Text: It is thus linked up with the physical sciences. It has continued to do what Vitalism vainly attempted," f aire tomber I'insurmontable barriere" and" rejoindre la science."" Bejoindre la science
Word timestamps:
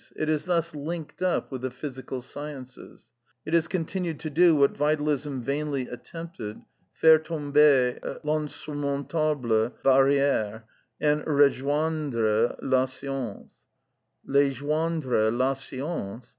It 0.15 0.29
is 0.29 0.45
thus 0.45 0.73
linked 0.73 1.21
up 1.21 1.51
with 1.51 1.61
the 1.61 1.69
physical 1.69 2.21
sciences. 2.23 3.11
It 3.45 3.53
has 3.53 3.67
continued 3.67 4.19
to 4.21 4.31
do 4.31 4.55
what 4.55 4.75
Vitalism 4.75 5.43
vainly 5.43 5.87
attempted," 5.87 6.59
f 6.95 7.03
aire 7.03 7.19
tomber 7.19 7.99
I'insurmontable 8.23 9.73
barriere" 9.83 10.63
and" 11.09 11.23
rejoindre 11.27 12.57
la 12.63 12.85
science."" 12.85 13.53
Bejoindre 14.27 15.29
la 15.31 15.53
science 15.53 16.29